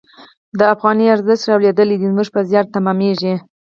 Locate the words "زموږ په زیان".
2.03-2.65